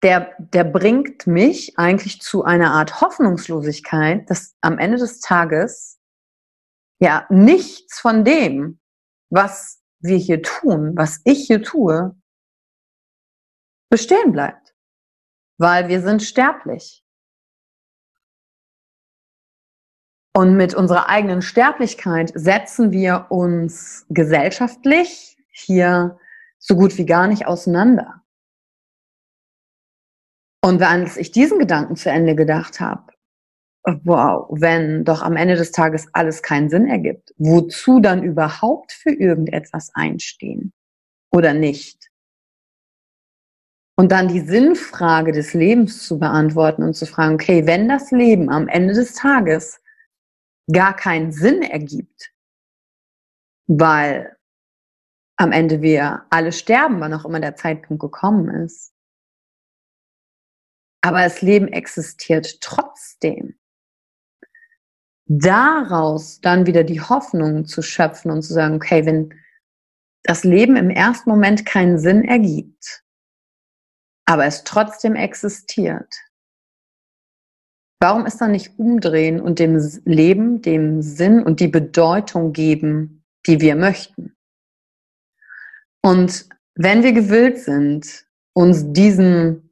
der, 0.01 0.33
der 0.39 0.63
bringt 0.63 1.27
mich 1.27 1.77
eigentlich 1.77 2.21
zu 2.21 2.43
einer 2.43 2.71
Art 2.71 3.01
Hoffnungslosigkeit, 3.01 4.27
dass 4.31 4.55
am 4.61 4.79
Ende 4.79 4.97
des 4.97 5.19
Tages 5.19 5.99
ja 6.99 7.27
nichts 7.29 7.99
von 7.99 8.25
dem, 8.25 8.79
was 9.29 9.83
wir 9.99 10.17
hier 10.17 10.41
tun, 10.41 10.93
was 10.95 11.21
ich 11.23 11.47
hier 11.47 11.61
tue, 11.61 12.15
bestehen 13.89 14.31
bleibt. 14.31 14.75
Weil 15.57 15.87
wir 15.87 16.01
sind 16.01 16.21
sterblich. 16.21 17.03
Und 20.35 20.55
mit 20.55 20.75
unserer 20.75 21.09
eigenen 21.09 21.41
Sterblichkeit 21.41 22.31
setzen 22.35 22.91
wir 22.91 23.27
uns 23.29 24.05
gesellschaftlich 24.09 25.35
hier 25.49 26.19
so 26.59 26.75
gut 26.75 26.95
wie 26.97 27.07
gar 27.07 27.27
nicht 27.27 27.47
auseinander. 27.47 28.23
Und 30.63 30.81
als 30.83 31.17
ich 31.17 31.31
diesen 31.31 31.57
Gedanken 31.57 31.95
zu 31.95 32.11
Ende 32.11 32.35
gedacht 32.35 32.79
habe, 32.79 33.13
wow, 34.03 34.47
wenn 34.51 35.05
doch 35.05 35.21
am 35.21 35.37
Ende 35.37 35.55
des 35.55 35.71
Tages 35.71 36.07
alles 36.13 36.41
keinen 36.43 36.69
Sinn 36.69 36.87
ergibt, 36.87 37.33
wozu 37.37 37.99
dann 37.99 38.21
überhaupt 38.21 38.91
für 38.91 39.11
irgendetwas 39.11 39.91
einstehen 39.93 40.73
oder 41.31 41.53
nicht? 41.53 42.09
Und 43.99 44.11
dann 44.11 44.27
die 44.27 44.41
Sinnfrage 44.41 45.31
des 45.31 45.53
Lebens 45.53 46.05
zu 46.05 46.19
beantworten 46.19 46.83
und 46.83 46.95
zu 46.95 47.05
fragen, 47.05 47.35
okay, 47.35 47.65
wenn 47.65 47.87
das 47.87 48.11
Leben 48.11 48.49
am 48.49 48.67
Ende 48.67 48.93
des 48.93 49.13
Tages 49.13 49.81
gar 50.71 50.95
keinen 50.95 51.31
Sinn 51.31 51.61
ergibt, 51.63 52.31
weil 53.67 54.37
am 55.37 55.51
Ende 55.51 55.81
wir 55.81 56.25
alle 56.29 56.51
sterben, 56.51 56.99
wann 56.99 57.13
auch 57.13 57.25
immer 57.25 57.39
der 57.39 57.55
Zeitpunkt 57.55 58.01
gekommen 58.01 58.49
ist, 58.49 58.93
aber 61.01 61.23
das 61.23 61.41
Leben 61.41 61.69
existiert 61.69 62.59
trotzdem. 62.59 63.56
Daraus 65.29 66.39
dann 66.39 66.65
wieder 66.65 66.83
die 66.83 67.01
Hoffnung 67.01 67.65
zu 67.65 67.81
schöpfen 67.81 68.31
und 68.31 68.43
zu 68.43 68.53
sagen, 68.53 68.75
okay, 68.75 69.05
wenn 69.05 69.33
das 70.23 70.43
Leben 70.43 70.75
im 70.75 70.89
ersten 70.89 71.29
Moment 71.29 71.65
keinen 71.65 71.99
Sinn 71.99 72.23
ergibt, 72.23 73.03
aber 74.25 74.45
es 74.45 74.63
trotzdem 74.63 75.15
existiert, 75.15 76.13
warum 77.99 78.25
ist 78.25 78.39
dann 78.39 78.51
nicht 78.51 78.79
umdrehen 78.79 79.41
und 79.41 79.59
dem 79.59 79.77
Leben 80.05 80.61
dem 80.61 81.01
Sinn 81.01 81.43
und 81.43 81.59
die 81.59 81.67
Bedeutung 81.67 82.53
geben, 82.53 83.25
die 83.45 83.59
wir 83.59 83.75
möchten? 83.75 84.35
Und 86.01 86.47
wenn 86.75 87.03
wir 87.03 87.11
gewillt 87.11 87.59
sind, 87.59 88.25
uns 88.53 88.93
diesen 88.93 89.66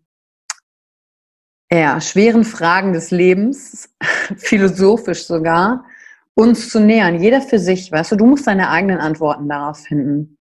ja, 1.80 2.02
schweren 2.02 2.44
Fragen 2.44 2.94
des 2.94 3.12
Lebens, 3.12 3.90
philosophisch 4.38 5.26
sogar, 5.26 5.86
uns 6.34 6.70
zu 6.70 6.80
nähern, 6.80 7.22
jeder 7.22 7.42
für 7.42 7.60
sich, 7.60 7.92
weißt 7.92 8.14
du, 8.14 8.16
du 8.18 8.26
musst 8.26 8.48
deine 8.48 8.70
eigenen 8.70 9.00
Antworten 9.00 9.48
darauf 9.48 9.80
finden. 9.80 10.38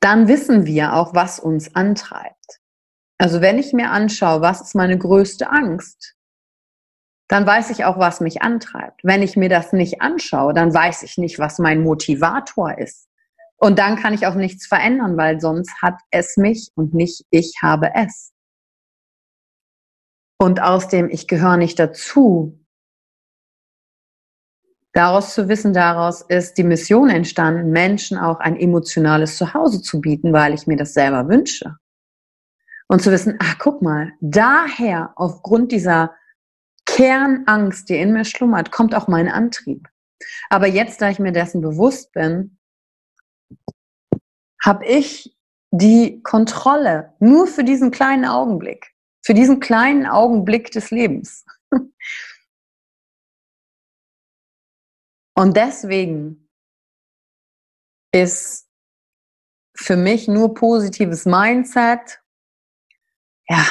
Dann 0.00 0.28
wissen 0.28 0.66
wir 0.66 0.94
auch, 0.94 1.14
was 1.14 1.40
uns 1.40 1.74
antreibt. 1.74 2.60
Also 3.18 3.40
wenn 3.40 3.58
ich 3.58 3.72
mir 3.72 3.90
anschaue, 3.90 4.40
was 4.40 4.60
ist 4.60 4.74
meine 4.74 4.98
größte 4.98 5.50
Angst, 5.50 6.14
dann 7.28 7.46
weiß 7.46 7.70
ich 7.70 7.84
auch, 7.84 7.98
was 7.98 8.20
mich 8.20 8.42
antreibt. 8.42 9.00
Wenn 9.02 9.22
ich 9.22 9.36
mir 9.36 9.48
das 9.48 9.72
nicht 9.72 10.00
anschaue, 10.00 10.54
dann 10.54 10.72
weiß 10.72 11.02
ich 11.02 11.18
nicht, 11.18 11.38
was 11.38 11.58
mein 11.58 11.82
Motivator 11.82 12.78
ist. 12.78 13.08
Und 13.56 13.78
dann 13.78 13.96
kann 13.96 14.14
ich 14.14 14.26
auch 14.26 14.34
nichts 14.34 14.66
verändern, 14.66 15.16
weil 15.16 15.40
sonst 15.40 15.82
hat 15.82 15.98
es 16.10 16.36
mich 16.36 16.70
und 16.74 16.94
nicht 16.94 17.24
ich 17.30 17.54
habe 17.62 17.90
es. 17.94 18.32
Und 20.38 20.60
aus 20.60 20.88
dem 20.88 21.08
Ich 21.08 21.28
gehöre 21.28 21.56
nicht 21.56 21.78
dazu, 21.78 22.58
daraus 24.92 25.34
zu 25.34 25.48
wissen, 25.48 25.74
daraus 25.74 26.22
ist 26.22 26.54
die 26.58 26.64
Mission 26.64 27.10
entstanden, 27.10 27.70
Menschen 27.70 28.18
auch 28.18 28.40
ein 28.40 28.56
emotionales 28.56 29.36
Zuhause 29.36 29.82
zu 29.82 30.00
bieten, 30.00 30.32
weil 30.32 30.54
ich 30.54 30.66
mir 30.66 30.76
das 30.76 30.94
selber 30.94 31.28
wünsche. 31.28 31.76
Und 32.88 33.02
zu 33.02 33.10
wissen, 33.10 33.36
ach 33.40 33.58
guck 33.58 33.82
mal, 33.82 34.12
daher 34.20 35.12
aufgrund 35.16 35.72
dieser 35.72 36.14
Kernangst, 36.86 37.88
die 37.88 37.96
in 37.96 38.12
mir 38.12 38.24
schlummert, 38.24 38.70
kommt 38.70 38.94
auch 38.94 39.08
mein 39.08 39.28
Antrieb. 39.28 39.88
Aber 40.48 40.66
jetzt, 40.66 41.02
da 41.02 41.10
ich 41.10 41.18
mir 41.18 41.32
dessen 41.32 41.60
bewusst 41.60 42.12
bin, 42.12 42.58
habe 44.64 44.86
ich 44.86 45.36
die 45.72 46.22
Kontrolle 46.22 47.12
nur 47.18 47.46
für 47.46 47.64
diesen 47.64 47.90
kleinen 47.90 48.24
Augenblick, 48.24 48.94
für 49.26 49.34
diesen 49.34 49.58
kleinen 49.58 50.06
Augenblick 50.06 50.70
des 50.70 50.92
Lebens. 50.92 51.44
Und 55.34 55.56
deswegen 55.56 56.48
ist 58.14 58.68
für 59.76 59.96
mich 59.96 60.28
nur 60.28 60.54
positives 60.54 61.26
Mindset, 61.26 62.22
ja, 63.48 63.66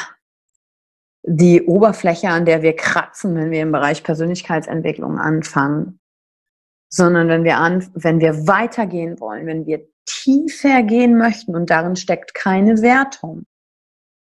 die 1.24 1.64
Oberfläche, 1.64 2.28
an 2.28 2.44
der 2.44 2.62
wir 2.62 2.76
kratzen, 2.76 3.34
wenn 3.36 3.50
wir 3.50 3.62
im 3.62 3.72
Bereich 3.72 4.04
Persönlichkeitsentwicklung 4.04 5.18
anfangen, 5.18 6.02
sondern 6.90 7.30
wenn 7.30 7.46
wir 7.46 7.58
an, 7.60 7.90
wenn 7.94 8.20
wir 8.20 8.46
weitergehen 8.46 9.22
wollen, 9.22 9.48
wenn 9.48 9.66
wir 9.66 9.88
tiefer 10.06 10.84
gehen 10.84 11.18
möchten 11.18 11.56
und 11.56 11.70
darin 11.70 11.96
steckt 11.96 12.34
keine 12.34 12.82
Wertung, 12.82 13.46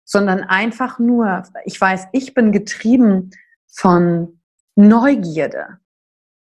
sondern 0.08 0.40
einfach 0.40 0.98
nur, 0.98 1.42
ich 1.66 1.78
weiß, 1.78 2.06
ich 2.12 2.32
bin 2.32 2.50
getrieben 2.50 3.30
von 3.66 4.40
Neugierde, 4.74 5.80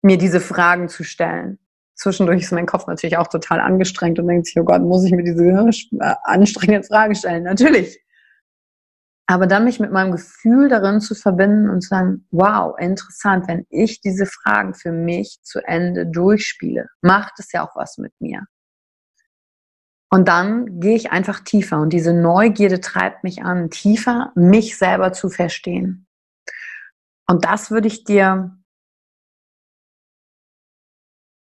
mir 0.04 0.20
diese 0.20 0.40
Fragen 0.40 0.90
zu 0.90 1.04
stellen. 1.04 1.58
Zwischendurch 1.96 2.44
ist 2.44 2.52
mein 2.52 2.68
Kopf 2.68 2.86
natürlich 2.86 3.18
auch 3.18 3.26
total 3.26 3.60
angestrengt 3.60 4.20
und 4.20 4.28
denkt 4.28 4.46
sich, 4.46 4.60
oh 4.60 4.64
Gott, 4.64 4.84
muss 4.84 5.04
ich 5.06 5.12
mir 5.12 5.24
diese 5.24 5.44
äh, 5.44 6.16
anstrengenden 6.24 6.84
Fragen 6.84 7.16
stellen? 7.16 7.44
Natürlich. 7.44 8.00
Aber 9.26 9.48
dann 9.48 9.64
mich 9.64 9.80
mit 9.80 9.92
meinem 9.92 10.12
Gefühl 10.12 10.70
darin 10.70 11.02
zu 11.02 11.16
verbinden 11.16 11.72
und 11.72 11.82
zu 11.82 11.90
sagen, 11.90 12.28
wow, 12.30 12.78
interessant, 12.78 13.48
wenn 13.48 13.66
ich 13.70 14.02
diese 14.02 14.28
Fragen 14.28 14.76
für 14.76 14.92
mich 14.92 15.40
zu 15.42 15.66
Ende 15.66 16.06
durchspiele, 16.06 16.86
macht 17.02 17.40
es 17.40 17.52
ja 17.52 17.68
auch 17.68 17.76
was 17.76 17.98
mit 17.98 18.14
mir. 18.20 18.46
Und 20.10 20.28
dann 20.28 20.80
gehe 20.80 20.96
ich 20.96 21.12
einfach 21.12 21.42
tiefer 21.42 21.80
und 21.80 21.92
diese 21.92 22.14
Neugierde 22.14 22.80
treibt 22.80 23.24
mich 23.24 23.44
an, 23.44 23.70
tiefer 23.70 24.32
mich 24.36 24.78
selber 24.78 25.12
zu 25.12 25.30
verstehen. 25.30 26.08
Und 27.30 27.44
das 27.44 27.72
würde 27.72 27.88
ich 27.88 28.06
dir 28.06 28.58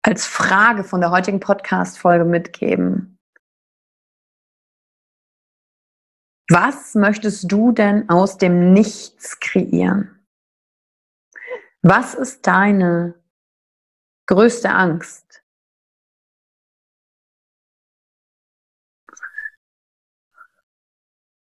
als 0.01 0.25
Frage 0.25 0.83
von 0.83 1.01
der 1.01 1.11
heutigen 1.11 1.39
Podcast-Folge 1.39 2.25
mitgeben. 2.25 3.17
Was 6.49 6.95
möchtest 6.95 7.51
du 7.51 7.71
denn 7.71 8.09
aus 8.09 8.37
dem 8.37 8.73
Nichts 8.73 9.39
kreieren? 9.39 10.25
Was 11.81 12.15
ist 12.15 12.47
deine 12.47 13.21
größte 14.27 14.69
Angst? 14.69 15.43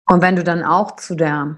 Und 0.07 0.22
wenn 0.22 0.36
du 0.36 0.43
dann 0.43 0.63
auch 0.63 0.95
zu 0.95 1.15
der 1.15 1.57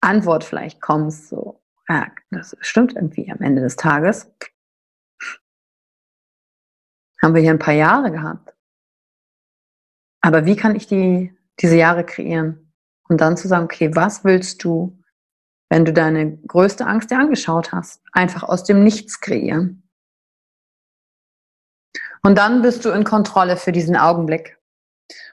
Antwort 0.00 0.44
vielleicht 0.44 0.80
kommst, 0.80 1.28
so, 1.28 1.62
ja, 1.88 2.08
das 2.30 2.56
stimmt 2.60 2.94
irgendwie 2.94 3.30
am 3.30 3.40
Ende 3.40 3.62
des 3.62 3.76
Tages, 3.76 4.30
haben 7.22 7.34
wir 7.34 7.42
hier 7.42 7.50
ein 7.50 7.58
paar 7.58 7.74
Jahre 7.74 8.10
gehabt. 8.10 8.54
Aber 10.20 10.46
wie 10.46 10.56
kann 10.56 10.76
ich 10.76 10.86
die 10.86 11.34
diese 11.60 11.76
Jahre 11.76 12.04
kreieren. 12.04 12.72
Und 13.08 13.20
dann 13.20 13.36
zu 13.36 13.48
sagen, 13.48 13.64
okay, 13.64 13.94
was 13.94 14.24
willst 14.24 14.64
du, 14.64 14.98
wenn 15.68 15.84
du 15.84 15.92
deine 15.92 16.38
größte 16.38 16.86
Angst 16.86 17.10
dir 17.10 17.18
angeschaut 17.18 17.72
hast, 17.72 18.02
einfach 18.12 18.42
aus 18.42 18.64
dem 18.64 18.82
Nichts 18.82 19.20
kreieren? 19.20 19.88
Und 22.22 22.38
dann 22.38 22.62
bist 22.62 22.84
du 22.84 22.90
in 22.90 23.04
Kontrolle 23.04 23.56
für 23.56 23.72
diesen 23.72 23.96
Augenblick. 23.96 24.58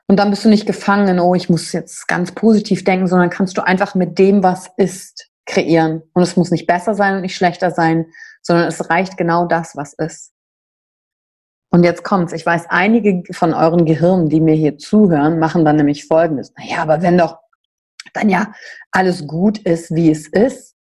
Und 0.08 0.18
dann 0.18 0.30
bist 0.30 0.44
du 0.44 0.50
nicht 0.50 0.66
gefangen, 0.66 1.20
oh, 1.20 1.36
ich 1.36 1.50
muss 1.50 1.72
jetzt 1.72 2.08
ganz 2.08 2.34
positiv 2.34 2.84
denken, 2.84 3.08
sondern 3.08 3.30
kannst 3.30 3.58
du 3.58 3.66
einfach 3.66 3.96
mit 3.96 4.20
dem, 4.20 4.44
was 4.44 4.70
ist, 4.78 5.30
kreieren. 5.46 6.04
Und 6.14 6.24
es 6.24 6.36
muss 6.36 6.52
nicht 6.52 6.68
besser 6.68 6.94
sein 6.94 7.16
und 7.16 7.22
nicht 7.22 7.36
schlechter 7.36 7.72
sein, 7.72 8.08
sondern 8.42 8.68
es 8.68 8.90
reicht 8.90 9.18
genau 9.18 9.46
das, 9.46 9.76
was 9.76 9.94
ist. 9.94 10.34
Und 11.70 11.84
jetzt 11.84 12.04
kommt's. 12.04 12.34
Ich 12.34 12.46
weiß, 12.46 12.66
einige 12.70 13.24
von 13.34 13.54
euren 13.54 13.86
Gehirnen, 13.86 14.28
die 14.28 14.42
mir 14.42 14.56
hier 14.56 14.78
zuhören, 14.78 15.40
machen 15.40 15.64
dann 15.64 15.78
nämlich 15.78 16.06
Folgendes. 16.06 16.54
Naja, 16.58 16.82
aber 16.82 17.02
wenn 17.02 17.18
doch 17.18 17.40
dann 18.14 18.30
ja 18.30 18.52
alles 18.92 19.26
gut 19.26 19.58
ist, 19.60 19.96
wie 19.96 20.12
es 20.12 20.28
ist, 20.28 20.76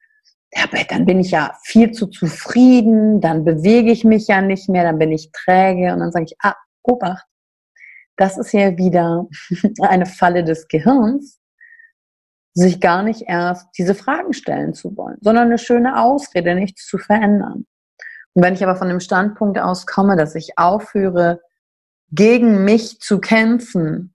ja, 0.54 0.65
dann 0.89 1.06
bin 1.06 1.21
ich 1.21 1.32
ja 1.32 1.54
viel 1.63 1.91
zu 1.91 2.08
zufrieden, 2.08 3.21
dann 3.21 3.45
bewege 3.45 3.89
ich 3.91 4.04
mich 4.04 4.27
ja 4.27 4.41
nicht 4.41 4.67
mehr, 4.67 4.84
dann 4.84 4.99
bin 4.99 5.13
ich 5.13 5.32
träge 5.32 5.93
und 5.93 5.99
dann 5.99 6.12
sage 6.12 6.25
ich, 6.25 6.36
ah, 6.39 6.56
Obacht, 6.84 7.25
das 8.21 8.38
ist 8.38 8.53
ja 8.53 8.77
wieder 8.77 9.27
eine 9.81 10.05
Falle 10.05 10.43
des 10.43 10.67
Gehirns, 10.67 11.39
sich 12.53 12.79
gar 12.79 13.01
nicht 13.01 13.23
erst 13.27 13.67
diese 13.77 13.95
Fragen 13.95 14.34
stellen 14.34 14.73
zu 14.73 14.95
wollen, 14.95 15.17
sondern 15.21 15.47
eine 15.47 15.57
schöne 15.57 15.99
Ausrede, 15.99 16.53
nichts 16.53 16.86
zu 16.86 16.97
verändern. 16.99 17.65
Und 18.34 18.43
wenn 18.43 18.53
ich 18.53 18.63
aber 18.63 18.75
von 18.75 18.89
dem 18.89 18.99
Standpunkt 18.99 19.57
aus 19.57 19.88
komme, 19.88 20.15
dass 20.15 20.36
ich 20.36 20.57
aufhöre, 20.57 21.41
gegen 22.12 22.63
mich 22.63 22.99
zu 22.99 23.19
kämpfen, 23.19 24.13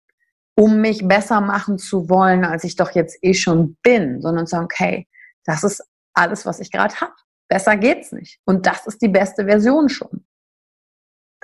um 0.56 0.80
mich 0.80 1.08
besser 1.08 1.40
machen 1.40 1.78
zu 1.78 2.08
wollen, 2.10 2.44
als 2.44 2.64
ich 2.64 2.76
doch 2.76 2.90
jetzt 2.90 3.18
eh 3.22 3.34
schon 3.34 3.76
bin, 3.82 4.20
sondern 4.20 4.46
sagen, 4.46 4.64
okay, 4.64 5.08
das 5.44 5.64
ist 5.64 5.82
alles, 6.12 6.44
was 6.44 6.60
ich 6.60 6.70
gerade 6.70 6.94
habe. 7.00 7.14
Besser 7.48 7.76
geht's 7.76 8.12
nicht. 8.12 8.40
Und 8.44 8.66
das 8.66 8.86
ist 8.86 9.00
die 9.00 9.08
beste 9.08 9.46
Version 9.46 9.88
schon. 9.88 10.26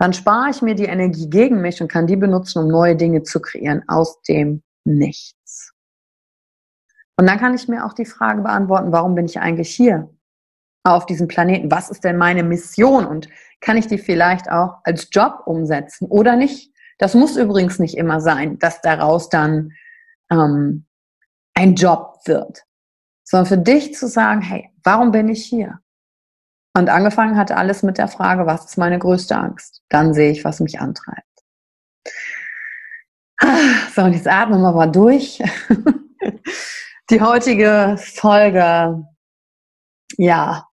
Dann 0.01 0.13
spare 0.13 0.51
ich 0.51 0.63
mir 0.63 0.75
die 0.75 0.87
Energie 0.87 1.29
gegen 1.29 1.61
mich 1.61 1.81
und 1.81 1.89
kann 1.89 2.07
die 2.07 2.17
benutzen, 2.17 2.65
um 2.65 2.69
neue 2.69 2.97
Dinge 2.97 3.23
zu 3.23 3.41
kreieren 3.41 3.85
aus 3.87 4.21
dem 4.23 4.63
Nichts. 4.85 5.73
Und 7.17 7.29
dann 7.29 7.39
kann 7.39 7.55
ich 7.55 7.69
mir 7.69 7.85
auch 7.85 7.93
die 7.93 8.07
Frage 8.07 8.43
beantworten, 8.43 8.93
warum 8.93 9.15
bin 9.15 9.27
ich 9.27 9.39
eigentlich 9.39 9.75
hier? 9.75 10.09
auf 10.83 11.07
diesem 11.07 11.29
Planeten? 11.29 11.71
Was 11.71 11.91
ist 11.91 12.05
denn 12.05 12.17
meine 12.17 12.43
Mission? 12.43 13.07
Und 13.07 13.29
kann 13.61 13.77
ich 13.77 13.87
die 13.87 13.99
vielleicht 13.99 14.51
auch 14.51 14.79
als 14.85 15.09
Job 15.13 15.43
umsetzen 15.47 16.07
oder 16.07 16.37
nicht? 16.37 16.73
Das 16.99 17.15
muss 17.15 17.37
übrigens 17.37 17.79
nicht 17.79 17.97
immer 17.97 18.21
sein, 18.21 18.59
dass 18.59 18.81
daraus 18.81 19.29
dann 19.29 19.73
ähm, 20.31 20.87
ein 21.55 21.75
Job 21.75 22.19
wird, 22.27 22.65
sondern 23.25 23.47
für 23.47 23.59
dich 23.59 23.95
zu 23.95 24.07
sagen, 24.07 24.43
hey, 24.43 24.71
warum 24.83 25.11
bin 25.11 25.29
ich 25.29 25.45
hier? 25.45 25.81
Und 26.76 26.88
angefangen 26.88 27.37
hat 27.37 27.50
alles 27.50 27.83
mit 27.83 27.98
der 27.98 28.09
Frage, 28.09 28.46
was 28.46 28.64
ist 28.66 28.78
meine 28.78 28.98
größte 28.98 29.37
Angst? 29.37 29.83
Dann 29.88 30.14
sehe 30.14 30.30
ich, 30.30 30.44
was 30.44 30.61
mich 30.61 30.80
antreibt. 30.80 31.26
So, 33.94 34.02
und 34.02 34.12
jetzt 34.12 34.28
atmen 34.28 34.61
wir 34.61 34.72
mal 34.72 34.87
durch. 34.87 35.42
Die 37.11 37.20
heutige 37.20 37.96
Folge, 37.98 39.04
ja, 40.16 40.68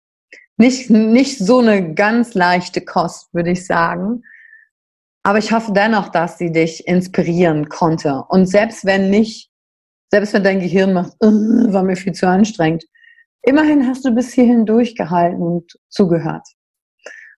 nicht, 0.59 0.90
nicht 0.90 1.38
so 1.38 1.61
eine 1.61 1.94
ganz 1.94 2.35
leichte 2.35 2.82
Kost, 2.82 3.32
würde 3.32 3.52
ich 3.52 3.66
sagen. 3.66 4.22
Aber 5.22 5.38
ich 5.38 5.52
hoffe 5.52 5.72
dennoch, 5.72 6.09
dass 6.09 6.38
sie 6.38 6.52
dich 6.52 6.87
inspirieren 6.87 7.68
konnte. 7.68 8.24
Und 8.28 8.46
selbst 8.46 8.85
wenn 8.85 9.11
nicht, 9.11 9.50
selbst 10.11 10.35
wenn 10.35 10.44
dein 10.44 10.61
Gehirn 10.61 10.92
macht, 10.92 11.14
war 11.20 11.82
mir 11.82 11.96
viel 11.96 12.12
zu 12.12 12.28
anstrengend, 12.28 12.85
immerhin 13.42 13.87
hast 13.87 14.05
du 14.05 14.14
bis 14.14 14.33
hierhin 14.33 14.66
durchgehalten 14.66 15.42
und 15.42 15.79
zugehört. 15.88 16.46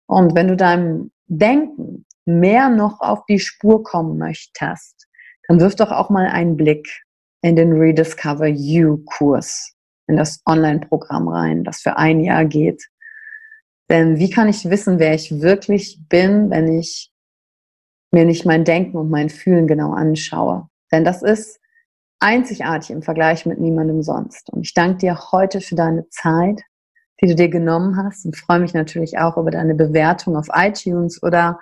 Und 0.06 0.34
wenn 0.34 0.48
du 0.48 0.56
deinem 0.56 1.10
Denken 1.26 2.06
mehr 2.24 2.68
noch 2.70 3.00
auf 3.00 3.24
die 3.26 3.38
Spur 3.38 3.82
kommen 3.82 4.18
möchtest, 4.18 5.06
dann 5.48 5.60
wirf 5.60 5.76
doch 5.76 5.90
auch 5.90 6.10
mal 6.10 6.26
einen 6.26 6.56
Blick 6.56 7.02
in 7.42 7.56
den 7.56 7.72
Rediscover 7.72 8.46
You 8.46 8.98
Kurs, 9.04 9.74
in 10.06 10.16
das 10.16 10.42
Online-Programm 10.46 11.28
rein, 11.28 11.64
das 11.64 11.80
für 11.80 11.96
ein 11.96 12.20
Jahr 12.20 12.44
geht. 12.44 12.88
Denn 13.88 14.18
wie 14.18 14.30
kann 14.30 14.48
ich 14.48 14.68
wissen, 14.68 14.98
wer 14.98 15.14
ich 15.14 15.40
wirklich 15.40 15.98
bin, 16.08 16.50
wenn 16.50 16.78
ich 16.78 17.10
mir 18.10 18.24
nicht 18.24 18.44
mein 18.44 18.64
Denken 18.64 18.96
und 18.96 19.10
mein 19.10 19.30
Fühlen 19.30 19.66
genau 19.66 19.92
anschaue? 19.92 20.68
Denn 20.92 21.04
das 21.04 21.22
ist 21.22 21.60
einzigartig 22.20 22.90
im 22.90 23.02
Vergleich 23.02 23.46
mit 23.46 23.60
niemandem 23.60 24.02
sonst. 24.02 24.50
Und 24.50 24.62
ich 24.62 24.74
danke 24.74 24.98
dir 24.98 25.18
heute 25.32 25.60
für 25.60 25.74
deine 25.74 26.08
Zeit, 26.08 26.62
die 27.20 27.26
du 27.26 27.34
dir 27.34 27.48
genommen 27.48 27.96
hast 27.96 28.24
und 28.24 28.36
freue 28.36 28.60
mich 28.60 28.74
natürlich 28.74 29.18
auch 29.18 29.36
über 29.36 29.50
deine 29.50 29.74
Bewertung 29.74 30.36
auf 30.36 30.48
iTunes 30.52 31.22
oder 31.22 31.58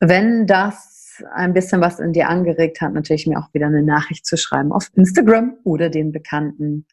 wenn 0.00 0.46
das 0.46 1.22
ein 1.34 1.52
bisschen 1.52 1.80
was 1.80 1.98
in 1.98 2.12
dir 2.12 2.28
angeregt 2.28 2.80
hat, 2.80 2.92
natürlich 2.92 3.26
mir 3.26 3.38
auch 3.38 3.52
wieder 3.52 3.66
eine 3.66 3.82
Nachricht 3.82 4.24
zu 4.24 4.36
schreiben 4.36 4.72
auf 4.72 4.88
Instagram 4.94 5.56
oder 5.64 5.90
den 5.90 6.12
bekannten 6.12 6.86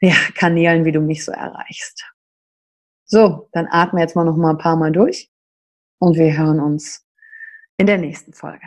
ja, 0.00 0.14
Kanälen, 0.34 0.84
wie 0.84 0.92
du 0.92 1.00
mich 1.00 1.24
so 1.24 1.32
erreichst. 1.32 2.10
So, 3.04 3.48
dann 3.52 3.68
atme 3.70 4.00
jetzt 4.00 4.16
mal 4.16 4.24
noch 4.24 4.36
mal 4.36 4.50
ein 4.50 4.58
paar 4.58 4.76
Mal 4.76 4.92
durch 4.92 5.30
und 5.98 6.16
wir 6.16 6.36
hören 6.36 6.60
uns 6.60 7.06
in 7.76 7.86
der 7.86 7.98
nächsten 7.98 8.32
Folge. 8.32 8.66